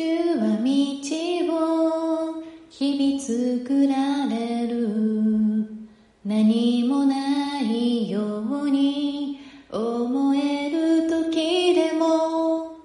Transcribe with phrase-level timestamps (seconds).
[0.00, 0.72] 主は道
[1.52, 4.88] を日々作られる。
[6.24, 9.40] 何もないように
[9.70, 12.78] 思える時でも。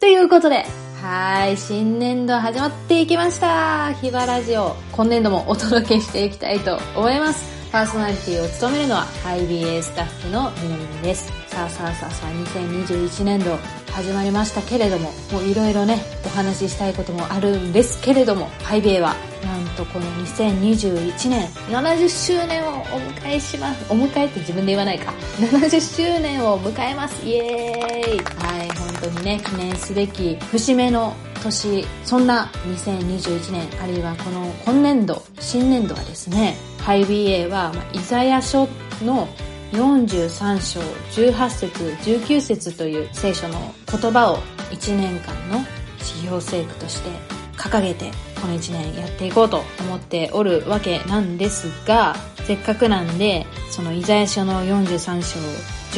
[0.00, 0.64] ということで
[1.00, 3.92] はい新年度始まっていきました。
[3.92, 7.59] ヒバラジオ今年度もお届けしていきたいと思います。
[7.70, 11.30] パーソナリティを務めるのは IBA スタッフのみのりんです。
[11.46, 13.56] さあさあさあさあ、2021年度
[13.92, 19.14] 始まりましたけれども、もういろいろね、お話ししたいこともあるんですけれども、IBA は
[19.44, 23.92] なんとこの2021年70周年をお迎えします。
[23.92, 25.12] お迎えって自分で言わないか。
[25.38, 27.24] 70周年を迎えます。
[27.24, 38.68] イエーイはい、当にね、記念すべき節目の年、そんな2021年、あるいはこの今年度、新年度はですね、ハイビーエは、まあ、イザヤ書
[39.02, 39.28] の
[39.72, 40.80] 43章
[41.12, 44.38] 18節19節という聖書の言葉を
[44.70, 45.58] 1年間の
[45.98, 47.10] 指標聖句として
[47.56, 55.38] 掲げてこの1年やっていこうと思っておるわけなんですがせっかくなんでそのイザヤ書の43章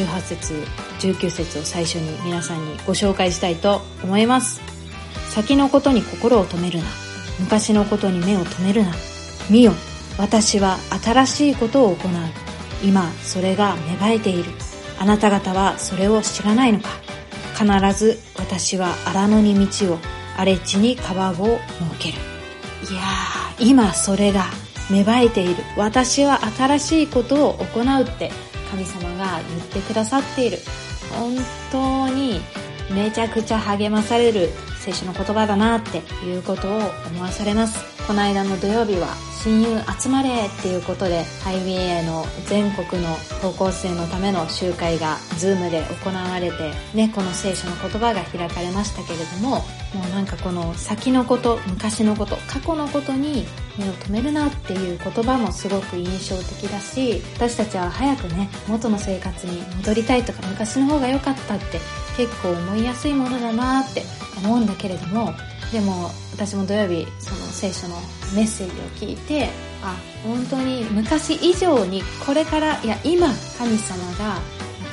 [0.03, 0.53] 18節
[1.03, 4.61] 19節を最初に皆さんにご紹介したいと思います。
[5.29, 6.85] 先のことに心を止めるな。
[7.39, 8.93] 昔のことに目を留めるな。
[9.49, 9.73] 見よ
[10.17, 12.11] 私は新しいことを行う。
[12.83, 14.51] 今それが芽生えている。
[14.99, 16.89] あなた方はそれを知らないのか。
[17.57, 19.97] 必ず私は荒野に道を
[20.37, 21.59] 荒れ地に川を設
[21.99, 22.17] ける。
[22.89, 24.45] いやー今それが
[24.89, 25.63] 芽生えている。
[25.75, 28.31] 私は新しいことを行うって
[28.69, 30.59] 神様が言ってくださっている。
[31.13, 31.35] 本
[31.71, 32.41] 当に
[32.91, 37.93] めちゃくちゃ励まされる聖書の言葉だなっていうことを思わされます。
[38.05, 39.07] この間の土曜日は
[39.43, 49.61] 親友集まれっていうことでハイウェイの全国の高校生のための集会がズームで行われてねこの聖書の言葉が開かれましたけれども
[49.93, 53.45] もうなんかこの先のこと昔のこと過去のことに
[53.77, 61.79] 目を留めるなっていう言葉もすごく印象的だし私たちは早くね元の生活に戻りたいとか昔の方が良かったって
[62.17, 64.03] 結構思いやすいものだなって
[64.43, 65.33] 思うんだけれども
[65.71, 67.95] でも私も土曜日その聖書の
[68.35, 69.49] メッセージを聞いて
[69.83, 73.27] あ本当に昔以上にこれからいや今
[73.57, 74.39] 神様が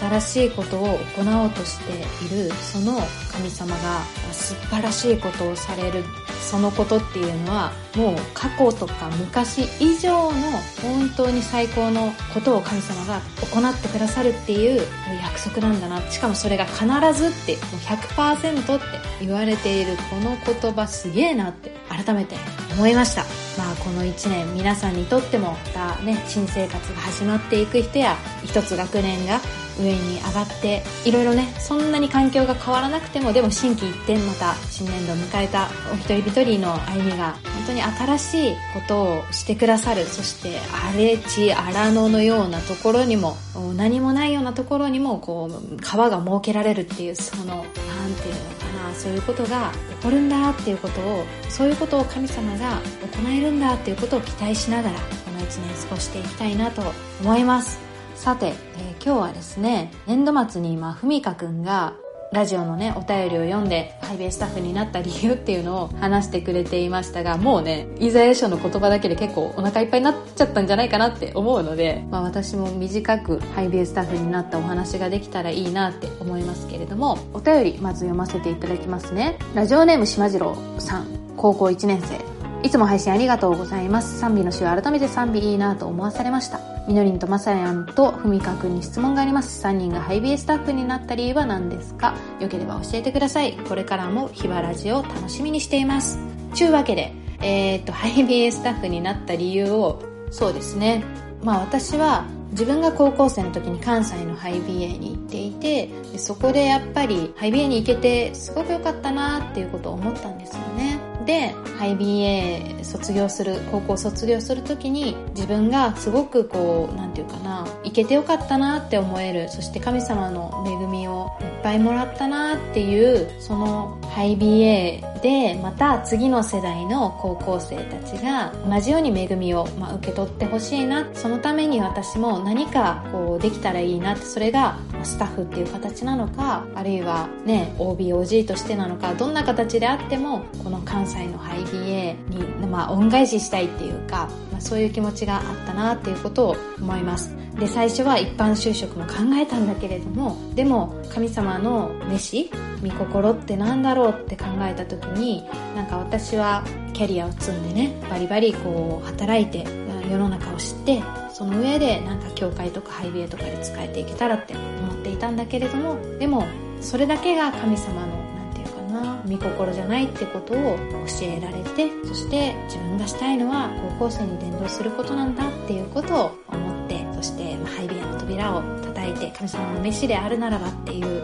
[0.00, 1.92] 新しいことを行おうとして
[2.24, 2.98] いるその
[3.30, 4.02] 神様が
[4.32, 6.04] 素晴らしいことをされる
[6.40, 10.50] そのことっていうのはもう過去とか昔以上の
[10.82, 13.20] 本当に最高のことを神様が
[13.52, 14.80] 行ってくださるっていう
[15.22, 16.00] 約束なんだな。
[16.10, 16.84] しかもそれが必
[17.14, 18.84] ずってもう100%って
[19.20, 21.80] 言われているこの言葉すげえなって。
[21.90, 22.36] 改めて
[22.72, 23.24] 思いました。
[23.58, 25.56] まあこの1年皆さんにとってもま
[25.96, 29.40] たね新生活が始まっていく人や一つ学年が
[29.82, 40.58] 上に上がっていろいろねそんなに環境が変わらなくてもでも心機一転また新年度を迎えたお一人一人の歩みが本当に新しいことをしてくださるそして
[40.88, 43.36] 荒れ地荒野のようなところにも
[43.76, 47.64] 何もないようなところにもこう川が設けられるっていうその
[48.00, 52.80] 何ていうのかなそういうことが起こるんだっていうことをそういうことを神様が
[53.22, 56.82] 行えるんだっていうことを期待しながらこの1年過ごしていきたいなと
[57.22, 57.89] 思います。
[58.20, 61.94] さて、えー、今日はですね、年度末に今、ふみかくんが
[62.34, 79.38] ラジオのね、お便りを読んで、ハイベイスタッフになった理由っていうのを話してくれていましたが、もうね、イザヤ書の言葉だけで結構お腹いっぱいになっちゃったんじゃないかなって思うので、まあ私も短くハイベイスタッフになったお話ができたらいいなって思いますけれども、お便りまず読ませていただきますね。
[79.54, 81.06] ラジオネームしまじろうさん、
[81.38, 82.20] 高校1年生。
[82.62, 84.18] いつも配信ありがとうございます。
[84.20, 86.69] 賛美の週改めて賛美いいなと思わされました。
[86.88, 89.64] みのりんとまさやんとふみかくんに質問があります。
[89.64, 92.14] 3人がハイビエスタッフになった理由は何ですか？
[92.40, 93.56] よければ教えてください。
[93.68, 96.18] これからもヒバラジを楽しみにしています。
[96.54, 101.04] ちゅうわけで、えー、っと、ハイビエスタッフになった理由を、そうですね。
[101.42, 110.98] まあ私は自分が高校生の時に関西のハイビエに行っていてでそこでやっぱりハイビエに行けてすごく良かったなっていうことを思ったんですよね
[111.30, 121.30] でハイ BA 卒業する高校卒業する時に自分がすごくこう何て言うかな行けてよかったなって思えるそして神様の恵みを
[121.62, 147.40] ぱいもらったなっていうそのハイ BA でまた次の世代の高校生たちが同じように恵みを、まあ、受け取ってほしいなそのために私も何かこうできたらいいなってそれがスタッフっていう形なのかあるいはね OBOG としてなのかどんな形であってもこの関西のハイ BA に、まあ、恩返ししたいっていうか、まあ、そういう気持ちがあったなっていうことを思います。
[147.58, 152.50] で最初は一般就職も考えたんだけれどもでも神様の飯
[152.82, 155.44] 御心って何だろうって考えた時に
[155.76, 159.64] なんか私はキャリアを積んでねバリバリこう働いて
[160.10, 161.02] 世の中を知って
[161.32, 166.46] その上でなんか教会とかハイビエとかで使えていけたらって思っていたんだけれどもでも
[166.80, 178.62] それだけが神様のなんていうかな御心じゃないってことを教えられてそして自分がしたいのは高校生に伝道することなんだっていうことを思ってそしてまハイビエの扉を
[179.00, 181.22] 叩いて神様の飯であるならばっていう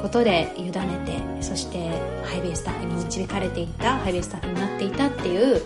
[0.00, 0.72] ことで委ね
[1.04, 1.90] てそして
[2.24, 5.62] ハイウェイスタッフに導かれていったハイウェイスタッフになっていたっていう、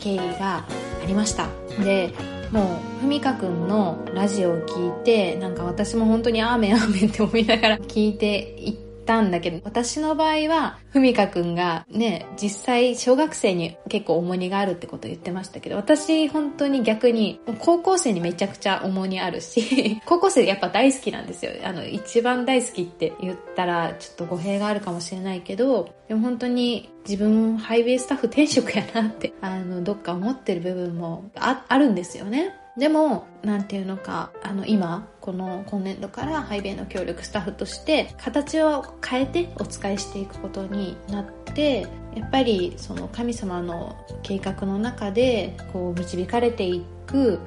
[0.00, 0.66] 経緯があ
[1.06, 1.48] りました。
[1.82, 2.12] で
[2.52, 21.52] もうふみかくんのラジオを聞いてなんか私も本当にアーメンアーメンって思いながら聞いていってたんだけど、私の場合は、ふみかくんがね、実際小学生に結構重荷があるってことを言ってましたけど、私本当に逆に、高校生にめちゃくちゃ重荷あるし、 高校生やっぱ大好きなんですよ。
[21.64, 32.54] あの、一番大好きって言ったら、ちょっと語弊があるかもしれないけど、でも本当に自分ハイウェイスタッフ転職やなって、あの、どっか思ってる部分もああるんですよね。
[32.76, 41.24] でも、なんていうのか、あの、今、この今年度からハイベイの協力スタッフとして、形を変えてお使いしていくことになっ
[41.54, 47.40] て、やっぱりその神様の計画の中で、こう導かれていく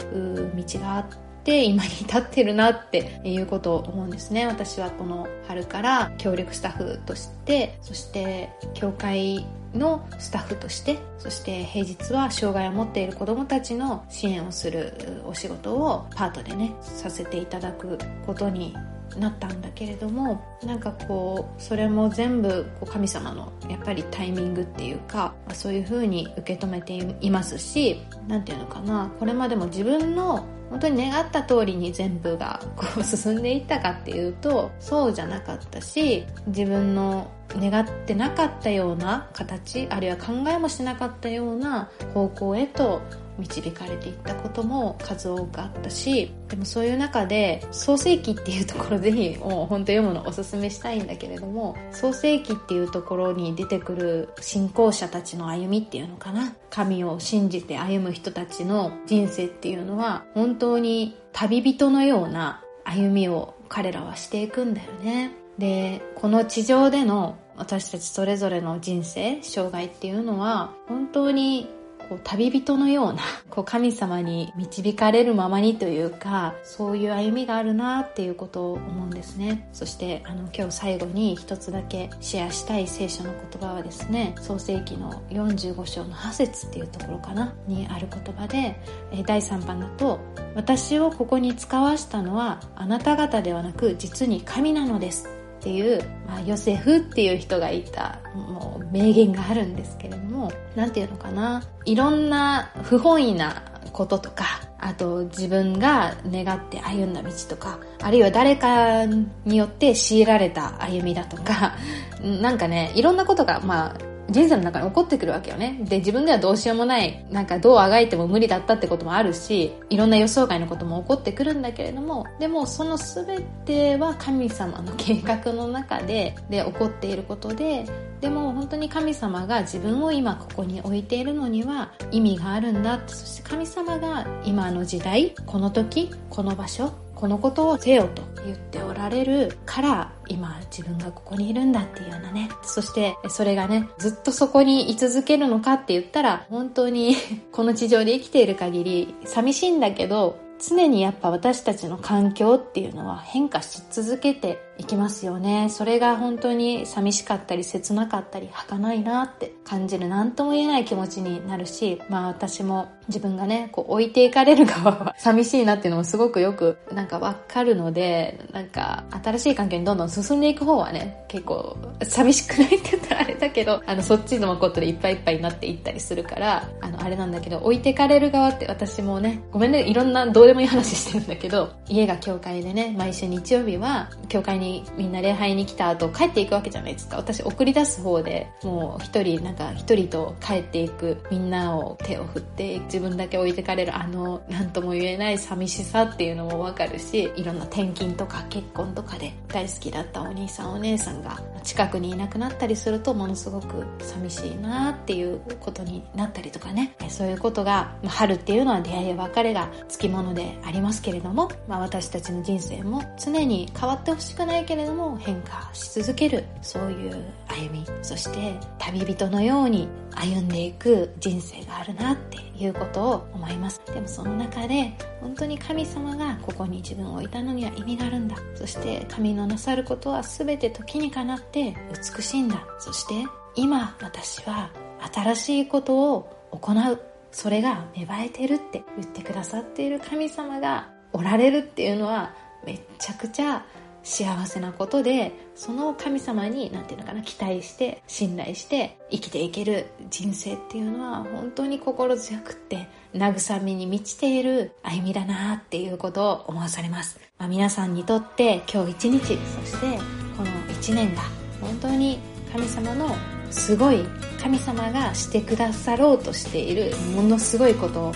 [0.55, 4.45] 道があってて、今に至ってるなっていうことを思うんですね。
[4.45, 14.93] 私はこの春から協力スタッフとしてそして教会のスタッフとしてそして平日は障害を持っている子どもたちの支援をする
[15.25, 17.97] お仕事をパートでねさせていただく
[18.27, 18.75] ことに
[19.17, 43.01] なったんだけれどもなんかこうそれも全部こう神様のやっぱりタイミングっていうかそういう風に受け止めていますし何て言うのかなこれまでも自分の本当に願った通りに全部がこう進んでいったかっていうとそうじゃなかったし自分の願ってなかったような形あるいは考えもしなかったような方向へと
[43.39, 56.53] 導かれていったことも数多くあったしでもそういう中で創世記っていうところぜひもう本当読むのおすすめしたいんだけれども創世記っていうところに出てくる信仰者たちの歩みっていうのかな。
[56.69, 65.31] 神を信じて歩む人たちの人生っていうのは本当に旅人のような歩みを彼らはしていくんだよね。
[65.57, 71.67] でこの地上での私たちそれぞれの人生障害っていうのは本当に
[72.09, 79.69] こう旅人のような こう神様に導かれるままにというかそういう歩みがあるなっていうことを思うんですね。
[79.71, 88.81] そしてあの今日最後に一つだけシェアしたい聖書の言葉はですね創世記の45章の8節っていうところかなにある言葉で
[89.25, 90.19] 第3番だと
[90.55, 95.29] 「私をここに使わしたのはあなた方ではなく実に神なのです」
[95.59, 101.63] っていう、まあ、ヨセフっていう人がいたもう名言があるんですけれども何て言うのかな。
[101.85, 104.45] いろんな不本意なこととか
[104.79, 111.75] あと自分が願って歩んだ道とかあるいは誰かによって強いられた歩みだとか
[112.23, 115.79] なんかねいろんなことがまあ人生の中に起こってくるわけよね。
[115.83, 127.85] で、自分ではどうしようもない、なんかどうあがいても無理だったってこともあるし、いろんな予想外のことも起こってくるんだけれども、でもその全ては神様の計画の中で、で、起こっていることで、
[128.21, 142.49] でも本当に神様が自分を今ここに置いているのには意味があるんだって、そして神様が今の時代、この時、この場所、このことをせよと言っておられるから今自分がここにいるんだっていうようなね。
[142.63, 147.17] そしてそれがねずっとそこに居続けるのかって言ったら本当に
[147.51, 155.67] この地上で生きている限り寂しいんだけど常にやっぱ私たちの環境っていうのは変化し続けていきますよね。
[155.69, 187.17] それが本当に寂しかったり切なかったり儚いなって感じる何とも言えない気持ちになるし、まあ私も自分がね、こう置いていかれる側は 寂しいなっていうのもすごくよくなんかわかるので、なんか新しい環境にどんどん進んでいく方はね、結構寂しくないって言ったらあれだけど、あのそっちのことでいっぱいいっぱいになっていったりするから、あのあれなんだけど、置いていかれる側って私もね、ごめんね、いろんなどうでもいい話してるんだけど、家が教会でね、毎週日曜日は教会にみんな礼拝に来た後帰っていくわけじゃないですか。
[187.17, 206.95] 私送り出す方で、もう一人、なんか一人と帰っていくみんなを手を振って自分だけ置いてかれるあの、なんとも言えない寂しさっていうのもわかるし、いろんな転勤とか結婚とかで大好きだったお兄さんお姉さんが近くにいなくなったりするとものすごく寂しいなっていうことになったりとかね。
[207.09, 216.43] そういうことが、まあ、春っていうのは出会いや別れがつきものでありますけれども、まあ私たちの人生も常に変わってほしくないないけれども変化し続ける。
[216.61, 217.85] そういう歩み。
[218.01, 223.81] そして旅人のように歩んでいく人生があるなっていうことを思います。
[223.93, 231.75] でもその中で本当に神様がここに自分を置いたのには意味があるんだそして神のなさることは全て時にかなって
[232.15, 232.65] 美しいんだ。
[232.79, 233.13] そして
[233.55, 234.71] 今私は
[235.13, 237.01] 新しいことを行う。
[237.31, 242.33] それが芽生えてるって言ってくださっている神様がおられるっていうのは
[242.65, 243.63] めっちゃくちゃ
[244.09, 259.97] 幸せなことでその神様に何て言うのかな期待して信頼して生きていける人生っていうのは本当に心強くって慰めに満ちている歩みだなっていうことを思わされます、まあ、皆さんにとって今日一日そして
[260.35, 261.21] この一年が
[261.61, 262.17] 本当に
[262.51, 263.15] 神様の
[263.51, 264.03] すごい
[264.41, 268.13] 神様がしてくださろうとしているものすごいことを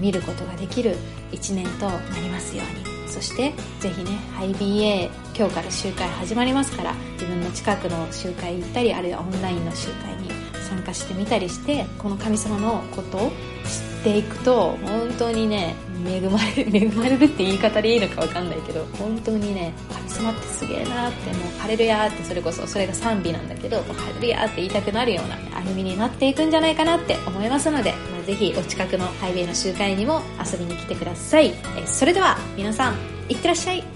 [0.00, 0.96] 見ることができる
[1.30, 2.96] 一年となりますように。
[3.16, 10.30] そしてぜひね IBA 今日から集会始まりますから自分の近くの集会行ったりあるいはオンラインの集会に
[10.66, 13.32] 参加してみたりしてこの神様のことを知
[14.00, 15.74] っていくと本当にね
[16.06, 23.82] 恵まれる 恵まれるって言い方でいいのか分かんないけど本当にね神様ってすげえなってもうハレルヤってそれこそそれが賛美なんだけどハ
[24.18, 31.48] レルヤって言いたくなるような歩みになっていくんじゃないかなって思いますので、まあ、ぜひお近くのハイウェイの集会にも遊びに来てください。
[31.76, 32.94] えそれでは皆さん
[33.28, 33.95] いってらっしゃい。